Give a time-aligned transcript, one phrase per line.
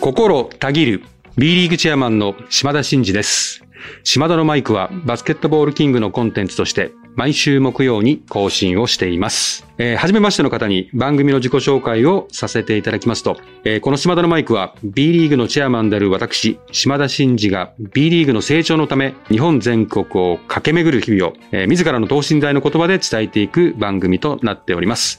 [0.00, 1.02] 心たぎる
[1.36, 3.62] B リーグチェアマンの島田真二です。
[4.02, 9.66] 島田のマイクはバスケットボールキングのコンテンツとして毎週木曜に更新をしています。
[9.78, 25.18] えー、初めましての方に番組の自己紹介をさせていただきますと、えーこの島田のマイクは B リーグのチェアマンである私、島田真二が B リーグの成長のため日本全国を駆け巡る日々を、えー自らの等身大の言葉で伝えていく番組となっております。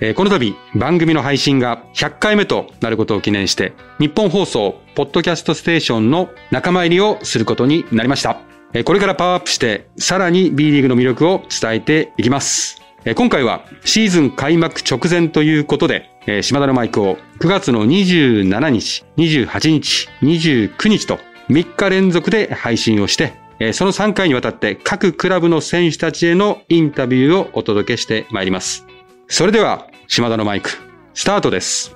[0.00, 8.53] えーこの度番組の配信が100回目となることを記念して日本放送ポッドキャストステーションの仲間入りをすることになりました。
[8.82, 12.82] これからパワーアップしてさらに B リーグの魅力を伝えていきます。
[13.14, 16.10] 今回はシーズン開幕直前ということで、
[16.42, 23.34] 島田のマイクを9月の27日、28日、29日と3日連続で配信をして、
[23.72, 28.86] その3回にわたって各クラブの選手たちへのインタビューをお届けしてまいります。
[29.28, 30.70] それでは、島田のマイク、
[31.12, 31.94] スタートです。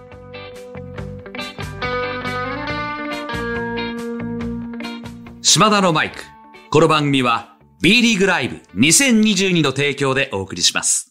[5.43, 6.38] 島田のマイク。
[6.71, 11.08] この番組は B リーグライブ2022の提供でお送りします。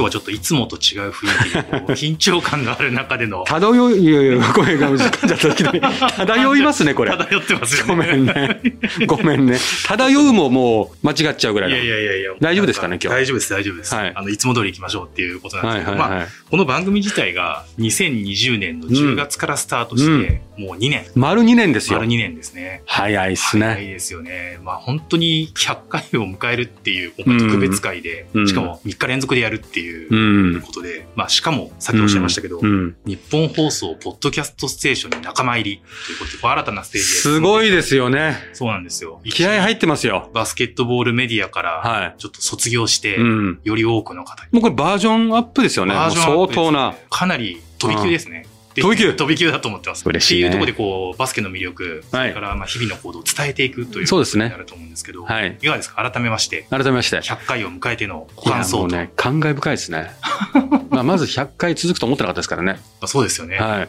[0.00, 5.80] 今日はちょっといつもと違う雰囲気緊張感がある中での漂い、いやいや、声が難しかった時に、
[6.16, 7.10] 漂いますね、これ。
[7.10, 7.94] 漂ってますよね。
[7.94, 8.60] ごめんね。
[9.06, 9.58] ごめんね。
[9.86, 12.32] 漂うももう間違っちゃうぐらいいのやいやいやいや。
[12.40, 13.20] 大丈夫ですかね今日？
[13.20, 13.94] 大丈夫です、大丈夫です。
[13.94, 21.04] はいあの、いつも通り行きましょうっていうことなんですけど、はいはいはいまあ、この番組自体が2020年の10月からスタートして、もう2年。
[21.14, 22.08] 丸2年ですよ丸。
[22.08, 22.80] 2年ですね。
[22.86, 23.66] 早いっすね。
[23.66, 24.58] 早いですよね。
[24.62, 30.60] まあ本当に100回を迎えるっていう今回特別会で、うんしかも3日連続でやるっていううん。
[30.60, 32.96] ことで、まあしかもさっきおっしゃいましたけど、うん。
[33.04, 38.36] 日本放送ポッドキャストステーションに仲間入りということで、新たなステージですごいですよね。
[38.52, 39.20] そうなんですよ。
[39.24, 40.30] 気合入ってますよ。
[40.32, 43.60] バスケットボールメディアかはら、ちょっと卒業して、うん。
[43.64, 44.50] より多くの方に。
[44.52, 45.94] もうこれバージョンアップですよね。
[45.94, 46.94] ね相当な。
[47.10, 48.46] かなり飛び級ですね。
[48.80, 50.02] で飛び級飛び級だと思ってます。
[50.06, 56.10] 嬉しいねっていうところで、こう、バスケの魅力、そはいれから、まあ、日々の行動を伝えていくというそうですねことになると思うんですけど、はいいかがですか？
[56.10, 57.18] 改めまして、改めまして。
[57.18, 58.78] 100回を迎えての感想と。
[58.78, 60.10] もうね、感慨深いですね。
[60.90, 62.72] まあ、まず100回続くと思ってなかったですからね。
[63.00, 63.56] まあそうですよね。
[63.58, 63.88] はい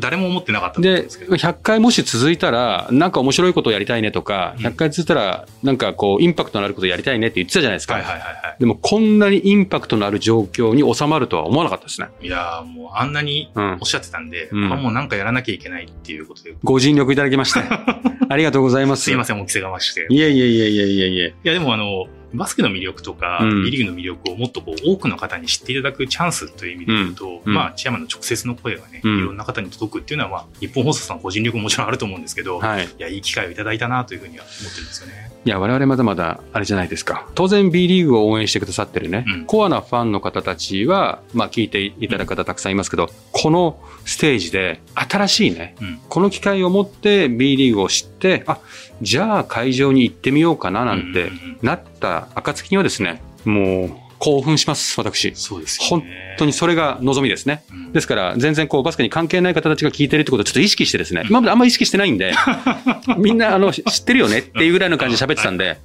[0.00, 1.34] 誰も思ってなかったで、ですけど。
[1.34, 7.94] 100回もし続いたら、なんか面白いことをやりたいねとか、うん100回続いたら、なんかこう、インパクトのあることをやりたいねって言ってたじゃないですか。
[7.94, 12.08] はいはいはいはでも、こんなにインパクトのある状況に収まるとは思わなかったですね。
[12.20, 12.26] い。
[12.26, 13.86] いやーもうあんなにうんおっ。
[13.86, 17.60] しゃってたんで、うんあもうなんかやらなきゃいけないっていうことで、ご尽力いただきまして。
[18.28, 19.02] ありがとうございます。
[19.04, 20.06] すいません、お着せがまして。
[20.10, 21.34] いえいえいえいえいえいえ。
[21.44, 32.84] いや、でもあの、バスケの魅力とか、うん B リーグの魅力をもっとこう多くの方に知っていただくチャンスという意味で言うと、うんまあ、チェアマンの直接の声がね、うんいろんな方に届くっていうのは、まあ、日本放送さん個人力ももちろんあると思うんですけど、はい。
[32.84, 35.30] いや、いい機会をいただいたなというふうには思ってるんですよね。
[35.44, 37.28] いや、我々まだまだあれじゃないですか。
[37.34, 39.44] 当然 B リーグを応援してくださってるね、うん。
[39.44, 46.00] コアなファンの方たちは、まあ聞いていただく方たくさんいますけど、このステージで新しいね、うん。
[46.08, 48.58] この機会を持って B リーグを知って、あ、
[49.02, 55.32] じゃあ会場に行ってみようかななんてなった暁にはですね、もう興奮します、私。
[55.34, 56.34] そうですよ本ね。
[56.38, 57.62] 当にそれが望みですね。
[57.70, 62.34] うんですから、全然こう、バスケに関係ない方たちが聞いてるってことをちょっと意識してですね、今まであんまり意識してないんで、
[63.18, 65.78] みんな、あの、知ってるよねっていうぐらいの感じで喋ってたんで。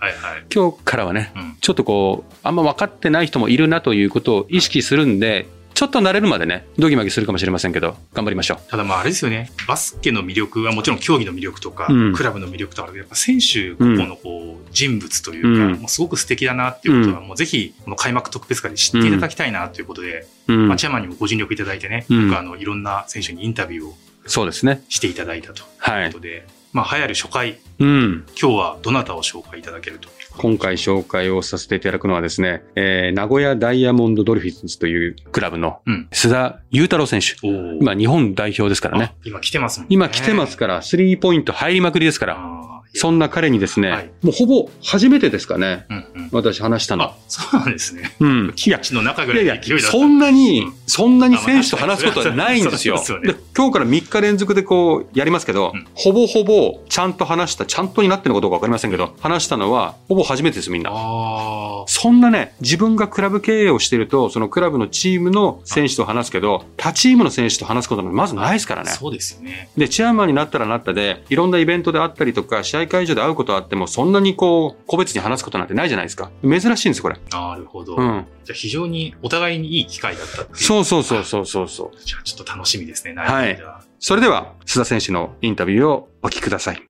[0.54, 5.46] 今日からはね、うんちょっとこう、あんま分かってない人もいるなということを意識するんで、
[5.80, 12.14] ちょっと慣れるまでね、ドギマギするかもしれませんけど、頑張りましょただまああれですよね、バスケの魅力はもちろん競技の魅力とか、うん。
[12.14, 15.72] クラブの魅力とか、やっぱ選手個々のこう人物というか、うん。
[15.80, 22.26] もうすごく素敵だなっていうことは、もうぜひこの開幕特別会で知っていただきたいなということで、まあ、チェアマンにもご尽力いただいてね、うん。
[22.28, 24.84] よくあのいろんな選手にインタビューをそうですね。
[24.90, 26.18] していただいたとはいいうこ。
[26.18, 28.26] とで、まあ流行る初回、うん。
[28.40, 37.36] 今日はどなたを紹介いただけると今回紹介をさせていただくのはですね、えー、名古屋ダイヤモンドドルフィンズというクラブのうん須田雄太郎選手。
[37.46, 39.06] おー今、日本代表ですからね。
[39.06, 39.94] あ今来てますもんね。
[39.94, 42.59] 今来てますから、スリーポイント入りまくりですから、
[42.94, 46.30] そんな彼にですね、はいもうほぼ初めてですかね、うんうん。
[46.32, 48.16] 私話したのあ。、そうなんですね。
[48.20, 48.54] うん。
[48.56, 49.88] キッチの中ぐらいの勢いだ。
[49.88, 52.98] そんなに、うんそんなに選手と話すことはないんですよ。
[52.98, 60.90] すよねで今日から3日連続でこうやりますけど、うんほぼほぼちゃんと話した、ちゃんとになってるのかどうかわかりませんけど、話したのはほぼ初めてです、みんな。
[60.92, 68.90] あそんなね、自分がクラブ経営をしてると、そのクラブのチームの選手と話すけど、他チームの選手と話すことなんてまずないですからあ、ね。
[68.90, 69.70] そうですよね。
[69.78, 76.32] で、チェアマンになったらなったで、いろんなイベントであったりとか、試合会場で会うことはあっても、そんなにこう、個別に話すことなんてないじゃないですか。
[76.44, 77.20] 珍しいんですよ、これ。
[77.32, 77.96] なるほど。
[77.96, 78.26] うん。
[78.44, 81.98] じゃあ非常にお互いにいい機会だったそうそうそうそうそうそう。
[82.04, 83.14] じゃあちょっと楽しみですね。
[83.16, 83.62] はい
[84.02, 86.82] それでは、須田選手のインタビューをお聞きください。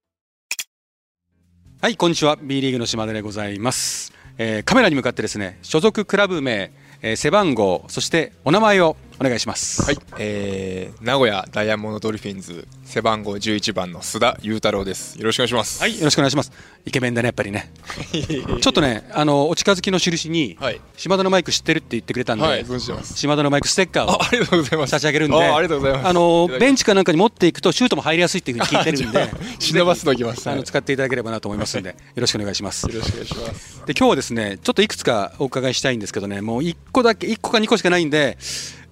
[1.82, 2.38] はい、こんにちは。
[2.40, 4.14] B リーグの島田でございます。
[4.38, 6.72] えーカメラに向かってですね、所属クラブ名、
[7.02, 9.84] えー背番号、そしてお名前をお願いします。
[9.84, 15.20] はい、えー、名古屋ダイヤモンドドルフィンズ背番号11番の須田裕太郎です。
[15.20, 15.82] よろしくお願いします。
[15.82, 16.54] はい、よろしくお願いします。
[16.86, 17.70] イケメンだね、やっぱりね。
[18.62, 22.66] ちょっとね、あの、お近づきの印に、はい島田のマイク知ってるって言ってくれたんで、はい。
[23.04, 24.92] 島田のマイクステッカーあ、をありがとうございます。
[24.92, 26.08] 差し上げるんで、あありがとうございます。
[26.08, 29.30] あのベンチかなんかに持っていくとシュートも入りやすいっていうふうに聞いてるんで、
[29.60, 30.48] 忍ばすときます。
[30.48, 32.86] あのはい使っていただければなと思いますんで、よろしくお願いします。
[32.88, 33.82] よろしくお願いします。
[33.86, 38.38] で今日はですねちょっといくつかお伺いしたいんですけどねもう1個だけ1個か2個しかないんで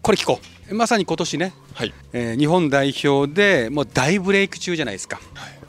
[0.08, 0.40] これ聞こ
[0.72, 1.94] うまさに今年ね、はい。
[2.14, 5.20] えー日本代表でもう大ブレイク中じゃないですか、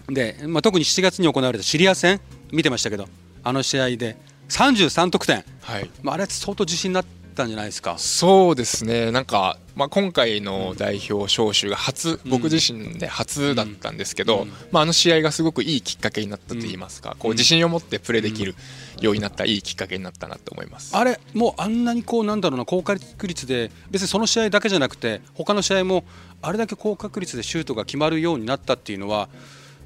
[0.09, 2.21] で、まあ、特に7月に行われたシリア戦
[2.53, 3.09] 見てましたけど
[3.43, 4.17] あの試合で
[4.49, 5.91] 33得点、はい。
[6.05, 7.05] まあ、あれ相当自信になっ
[7.39, 7.97] たんじゃないですか。
[7.97, 14.53] そうですね、なんか、まあ、今回の代表招集が初、僕自身で初だったんですけど、うん。
[14.71, 18.55] まあ、あの試合がすごくいいきっかけになったといいますか、こう自信を持ってプレーできる
[19.01, 20.97] ようになったいいきっかけになったなと思います。
[20.97, 26.05] あれもうあんなにこうなんだろうな高確率で別にその試合だけじゃなくて他の試合も
[26.43, 29.29] あれだけ高確率でシュートが決まるようになったっていうのは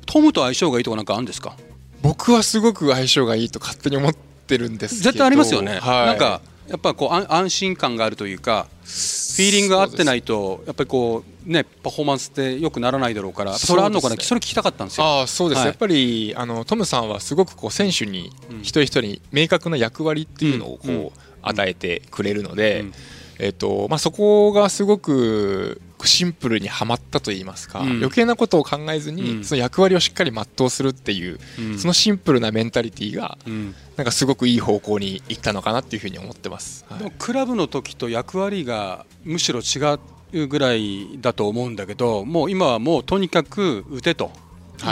[0.06, 1.54] トムと相性がいいとかなんかあるんですか？
[2.00, 6.40] 僕はすごく相性がいいと勝手に思ってるんですけど絶対ありますよね、はい、なんか
[6.72, 14.16] やっぱこう安安心感があるというかフィーリングが合ってないとやっぱりこうねパフォーマンスって良くならないだろうからそれあるのかな？
[14.16, 15.04] それ聞きたかったんですよ。
[15.04, 15.66] ああそうです、はい。
[15.68, 18.32] やっぱりあのトムさんはすごくこう選手に
[18.62, 22.92] 一人一人に明確な役割っていうのをこう、与えてくれるので、うん。
[23.38, 27.90] えっとまあ、そこがすごくシンプルにはまったといいますか、うん。
[27.98, 29.44] 余計なことを考えずに、うん。
[29.44, 31.78] その役割をしっかり全うするっていう、うん。
[31.78, 33.74] そのシンプルなメンタリティーがうん。
[33.96, 36.84] なんかすごくいい方向にいったのかなっていうふうに思ってます。
[36.88, 37.12] はい。
[37.18, 39.98] クラブの時と役割がむしろ違
[40.32, 44.30] うぐらいだと思うんだけどもう今はもうとにかく打てと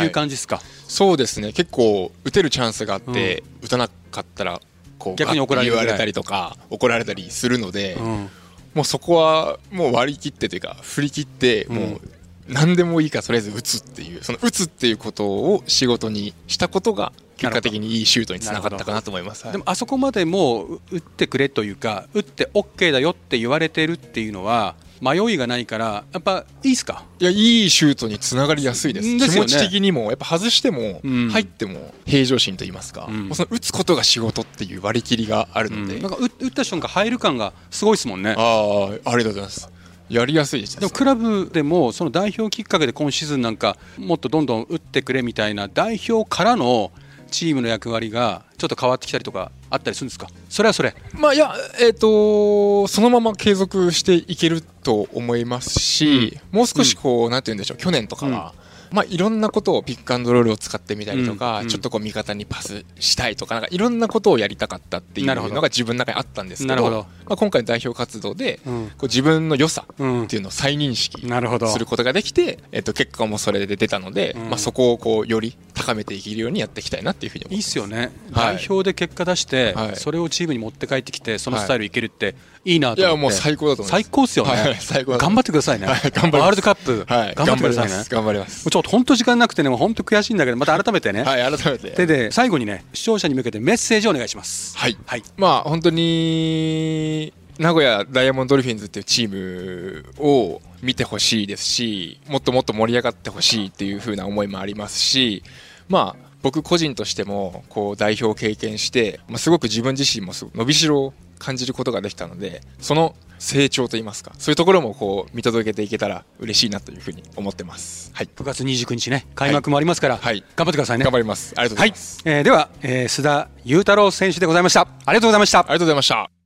[0.02, 1.52] いう感じですか、そうですね。
[1.52, 4.60] 結構打てるチャンスがあって、打たなかったら
[4.98, 8.30] こう逆に怒られたりとか怒られたりするので、うん
[8.74, 12.00] もうそこはもう割り切ってというか振り切ってうんもう
[12.48, 19.44] 何でもいいからとりあえず打つっていうその打つっていうことを仕事にしたことが結果的にいいシュートにつながったかなと思います。
[19.44, 27.04] はいでもあそこまでもう打ってくれというか打って OK だよって言われてるっていうのは迷いがないからやっぱいいですか？
[27.18, 29.14] いやいいシュートにつながりやすいです。
[29.14, 29.28] ね。
[29.28, 31.30] 気持ち的にもやっぱ外してもうん。
[31.30, 33.28] 入っても平常心と言いますか、うん。
[33.28, 38.34] もうその打つことが仕事っていう割り切りがあるので、なんか打打った瞬間入る感がすごいですもんね。
[38.36, 39.70] ああありがとうございます
[40.08, 40.78] やりやすいです。
[40.78, 46.90] でもクラブでもその代表きっかけで今シーズンなんかもっとどんどん打ってくれみたいな代表からの
[47.30, 50.26] チームの役割がちょっと変わってきたりとかあったりするんですか？
[50.48, 50.94] それはそれ。
[51.14, 58.52] まあいやえっ、とそのまま継続していけると思いますし、もう少しこう、なんて言うんでしょう去年とかは、
[58.92, 68.86] まあいろんなことをピックアンドロールを使ってみたりとか、うんちょっとこう味方にパスしたいとかなんかいろんなことをやりたかったっていうのが自分の中にあったんですけどまあ、今回の代表活動で、うん。
[68.88, 70.24] こう自分の良さうん。
[70.24, 71.68] っていうのを再認識なるほど。
[71.68, 74.48] することができて、えっと結果もそれで出たので、うん。
[74.50, 78.56] まあ、そこをこうより高めていけるようにやっていきたいなっていうふうに思いいっいますすよね、はい。
[78.56, 79.96] 代表で結果出して、はい。
[79.96, 82.34] それをチームに持って帰ってきてそのスタイルいけるって
[82.64, 84.02] いいなといやもう最高だと思います。
[84.02, 88.04] 最高っすよね、はい最高頑張ってくださいね、はい頑張ワールドカップ、はい頑張ってくださいね。
[88.08, 88.68] 頑張ります。
[88.68, 91.90] ちょっと本当時間なくてねもう本当悔しいんだけどまた改めてね、はい改めて。
[91.90, 94.76] でで最後にね視聴者に向けてメッセージをお願いします。
[94.76, 94.96] はい。
[95.06, 95.22] はい。
[95.36, 105.42] まあ本当に名古屋ダイヤモンドドルフィンズっていうチームを見てほしいですしもっともっと盛り上がってほしいっていう風な思いもありますし
[105.86, 118.10] まあ僕個人としてもこう代表を経験して、まあ、すごく自分自身もすごく伸びしろを感じることができたのでその成長といいますかそういうところもこう見届けていけたら嬉しいなというふうに思ってます。
[118.14, 121.54] はい、9月29日ね開幕もありますから、はい頑張ってくださいね頑張ります。
[121.56, 126.39] ありがとうごはいざいます。、えーでは、えー須田裕太郎選手でございましたありがとうございましたありがとうございました。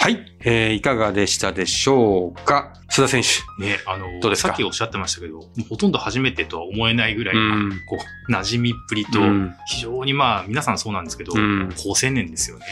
[0.00, 2.72] はい、えーいかがでしたでしょうか？
[2.88, 3.28] 須田選手。
[3.62, 4.48] ね、あのどうですか？
[4.48, 7.70] さっきおっしゃってましたけど、ほとんど初めてとは思えないぐらい、うん。
[7.88, 9.54] こう、馴染みっぷりと、うん。
[9.66, 11.68] 非常にまあ、皆さんそうなんですけど、うん。
[11.76, 12.64] 高青年ですよね。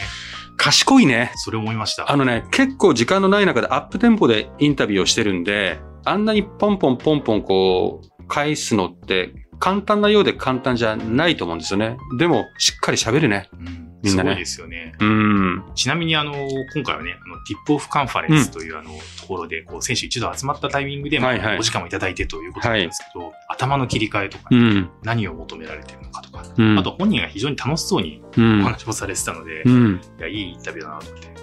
[0.55, 1.33] 賢いね。
[1.35, 2.09] それ思いました。
[2.09, 11.97] あのね、結構時間のない中でアップテンポでインタビューをしてるんで、あんなにポンポンポンポンこう、返すのって簡単なようで簡単じゃないと思うんですよね。
[12.17, 13.49] でも、しっかり喋るね。
[13.53, 14.95] うんみんなねすごいですよね。
[14.99, 15.63] うん。
[15.75, 16.33] ちなみにあの、
[16.73, 24.89] 今回はね、あの、ティップオフカンファレンスというあの、ところで、こう、選手一度集まったタイミングで、まあはいはいお時間をいただいてということなんですけど、頭の切り替えとかね、うん。
[25.03, 26.77] 何を求められてるのかとか、うん。
[26.77, 30.01] あと本人が非常に楽しそうにうんお話をされてたので、うん。
[30.19, 31.36] いや、いいインタビューだなと思って聞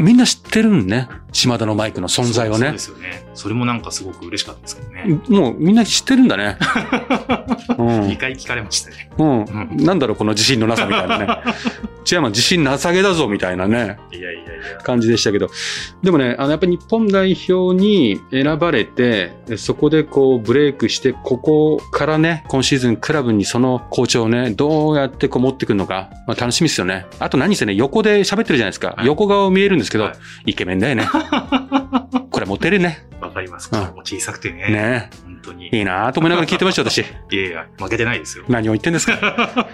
[0.00, 1.08] みんな知ってるんね。
[1.32, 2.78] 島田のマイクの存在をねそうで。
[2.78, 3.28] すよね。
[3.34, 5.20] それもなんかすごく嬉しかったですけどね。
[5.28, 6.56] もうみんな知ってるんだね。
[7.78, 9.10] うん2回聞かれましたね。
[9.18, 9.76] うん。
[9.84, 11.28] なんだろう、この自信のなさみたいなね。
[12.08, 14.44] チェアマン自信なさげだぞ、みたいなね、いやいやい
[14.76, 14.78] や。
[14.82, 15.50] 感じでしたけど。
[16.02, 27.04] でもね、あの、やっぱり日本代表に選ばれて、そこでこう、ブレイクして、ここからね、今シーズンクラブにその好調をね、どうやってこう持ってくるのか、まあ楽しみですよね。
[27.18, 28.94] あと何せね、横で喋ってるじゃないですか。
[28.96, 30.14] はい横顔見えるんですけど、はい
[30.46, 31.08] イケメンだよね。
[32.30, 33.06] これモテるね。
[33.20, 33.68] わかります。
[33.72, 34.70] うん顔も小さくてね。
[34.70, 35.68] ね本当に。
[35.68, 36.98] いいなと思いながら聞いてました、私。
[37.30, 38.44] いやいや、負けてないですよ。
[38.48, 39.14] 何を言ってんですか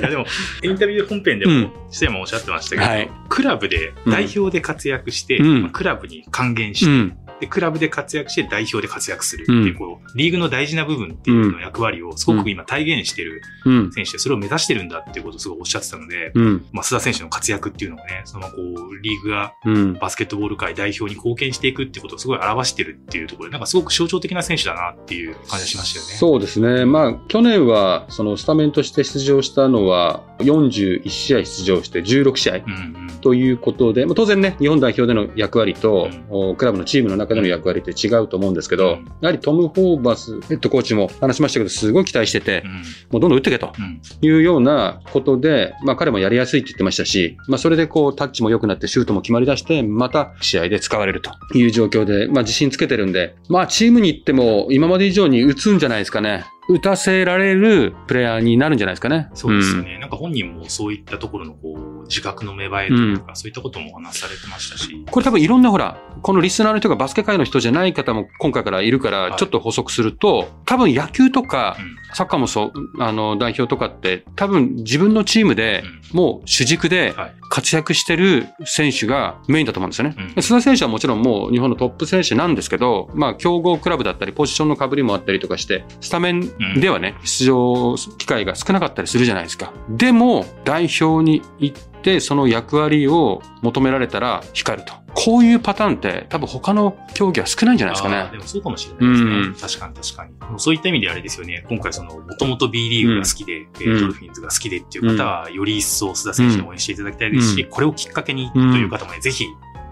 [0.00, 0.26] いやでも、
[0.62, 7.16] インタビュー本編でうんも、シテマおっしゃってましたけど、はいクラブで代表で活躍して、うんまあクラブに還元して、うん。
[7.40, 13.92] で、クラブで活躍して代表で活躍するってうんいう、こう、リーグの大事な部分っていうの役割をすごく今体現してるうん。
[13.92, 19.94] 選手で、それを目指してるんだっていうことをすごいおっしゃってたので、須田選手の活躍っていうのがね、そのこう、リーグがうん。
[19.94, 26.12] バスケットボール界代表に貢献していくっていうことをすごい表してるっていうところで、なんかすごく象徴的な選手だなっていう感じがしましたよね。
[26.14, 26.84] そうですね。
[26.84, 32.64] まあ、去年は、そのスタメンとして出場したのは、41試合出場して16試合うんう
[33.04, 33.08] ん。
[33.20, 39.04] ということで、まあ、当然ね、日本代表での役割と、おクラブのチームの中での役割って違うと思うんですけど、うん。
[39.20, 42.70] やはりトム・ホーバスヘッドコーチも話しましたけど、すごい期待してて、うん。
[42.72, 42.82] もう
[43.12, 44.00] どんどん打ってけとうん。
[44.20, 56.44] いうようなことで、まあ彼もやりやすいって言ってましたし、まあそれでこうタッチも良くなってシュートも決まり出して、また試合で使われるという状況で、まあ自信つけてるんで、まあチームに行っても今まで以上に打つんじゃないですかね。
[56.68, 59.28] 打たせられるプレイヤーになるんじゃないですかね。
[59.32, 59.98] そうですよね。
[59.98, 65.04] なんか本人もそういったところのこう、自覚の芽生えというか、そういったこともお話しされてましたし。
[65.10, 77.34] これ多分いろんなほら、このリスナーの人がバスケ界の人じゃない方も今回からいるから、はいちょっと補足すると、多分野球とかうんサッカーもそう、あの代表とかって、多分自分のチームでもう主軸ではい。
[77.50, 80.14] 活躍してる選手がメインだと思うんですよね。
[80.18, 89.72] うん須田選手はもちろんもう日本のトップ選手なんですけど、まあ強豪クラブだったり、ポジションの被りもあったりとかして、スタメンではね、出場機会が少なかったりするじゃないですか。
[89.88, 94.94] でも、代表に行って、その役割を求められたら光ると。
[95.14, 98.28] こういうパターンって多分他の競技は少ないんじゃないですかね。
[98.30, 99.30] でもそうかもしれないですね。
[99.30, 100.50] うん確かに確かに。
[100.50, 101.64] もうそういった意味であれですよね。
[101.68, 109.46] 今回その、もともと B リーグが好きで、えーうんドルフィンズが好きでっていう方は、より一層須田選手に応援していただきたいですし、うんこれをきっかけにという方もね、ぜひ、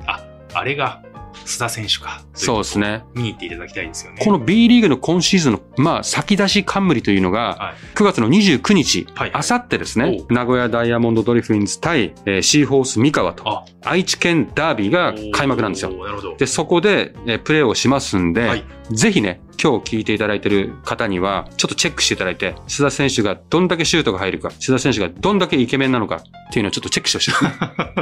[0.06, 0.20] あ、
[0.54, 1.02] あれが
[1.44, 2.22] 須田選手か。
[2.34, 3.04] そうですね。
[3.14, 4.20] 見に行っていただきたいですよね。
[4.24, 7.96] この B リーグの今シーズンの、まあ、先出し冠というのが、はい。
[7.96, 15.90] 9月の29日、はいあさってですねお、名古屋ダイヤモンドドリフィンズ対、えーシーホース三河と、あ、愛知県ダービーが開幕なんですよ。
[15.90, 16.36] おーなるほど。
[16.36, 27.52] で、そこで、えープレーをしますんで、はいぜひね、今日聞いていただいてる方には、ちょっとチェックしていただいて、須田選手がどんだけシュートが入るか、須田選手がどんだけイケメンなのかっていうのをちょっとチェックしてほしいですね。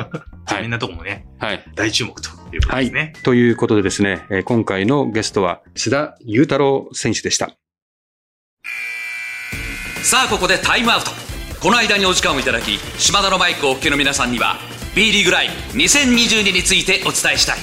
[0.47, 1.65] 大変なとこもね、はい。
[1.75, 3.13] 大注目ということですね。
[3.23, 7.51] ということでですね、えー今回のゲストは須田雄太郎選手でした。
[10.03, 11.11] さあここでタイムアウト
[11.61, 14.59] この間にお時間をいただき島田のマイクをお聞きの皆さんには
[14.95, 17.57] B リーグライブ2022についてお伝えしたい。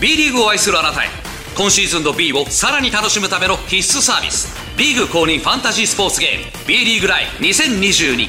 [0.00, 1.08] B リーグを愛するあなたへ
[1.56, 8.28] 今シーズンの B をさらに楽しむための必須サービスリーグ公認ファンタジースポーツゲーム B リーグライブ2022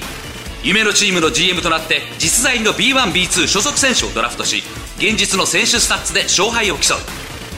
[0.63, 4.63] 夢のチームの GM となって実在の B1B2 所属選手をドラフトし
[4.97, 6.97] 現実の選手スタッツで勝敗を競う。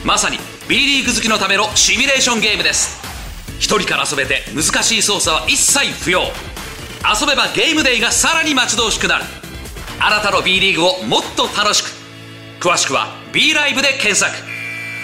[0.04, 3.00] まさに B リーグ好きのためのシミュレーションゲームです。
[3.60, 6.22] 一人から遊べて難しい操作は一切不要。
[6.22, 9.45] 遊べばゲームデイがさらに待ち遠しくなる。
[9.98, 11.90] あなたの B リーグをもっと楽しく。
[12.60, 14.32] 詳しくは B ライブで検索。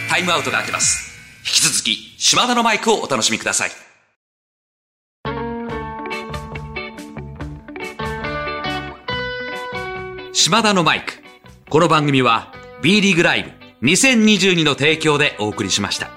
[0.08, 1.12] タイムアウトが明けます。
[1.40, 3.70] 引き続き島田のマイクをお楽しみください。
[10.32, 11.14] 島田のマイク。
[11.70, 16.10] この番組は B リーグライブ2022の提供でお送りしました。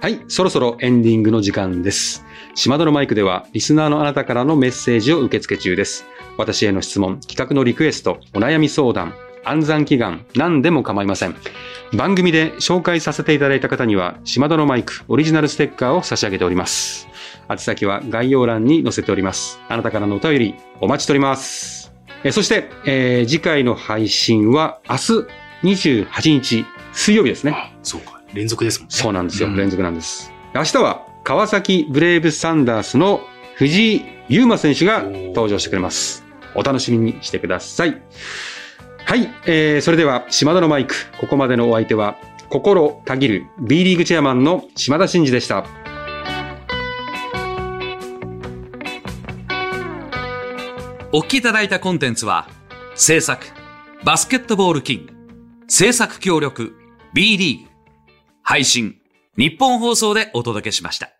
[0.00, 2.24] はい、そろそろエンディングの時間です。
[2.54, 6.04] 島田のマイクでは、リスナーのあなたからのメッセージを受け付け中です。
[6.38, 9.14] 私への質問、企画のリクエスト、お悩み相談、
[9.44, 11.36] 暗算祈願、何でも構いません。
[11.96, 17.08] 番組で紹介させていただいた方には、島田のマイクオリジナルステッカーを差し上げております。
[17.48, 19.60] 宛先は概要欄に載せております。
[19.68, 21.92] あなたからのお便り、お待ちしております。
[22.24, 25.12] えーそして、えー次回の配信は明日
[25.62, 27.52] 28日水曜日ですね。
[27.54, 28.20] あ、そうか。
[28.34, 28.94] 連続ですもんね。
[28.94, 29.48] そうなんですよ。
[29.48, 30.32] うん連続なんです。
[30.54, 33.20] 明日は川崎ブレイブサンダースの
[33.56, 36.25] 藤井優馬選手が登場してくれます。
[36.56, 38.02] お楽しみにしてください。
[39.04, 42.16] はい、えー、それでは島田のマイク、ここまでのお相手は
[42.48, 45.64] 心たぎる B リーグチェアマンの島田真二でした。
[51.12, 52.48] お聞きいただいたコンテンツは
[52.94, 53.46] 制作
[54.04, 55.12] バスケットボールキング。
[55.68, 56.74] 制作協力
[57.14, 57.70] B リーグ。
[58.42, 58.96] 配信
[59.36, 61.10] 日本放送でお届けしました。